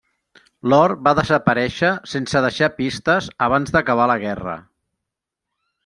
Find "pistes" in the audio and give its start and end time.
2.81-3.31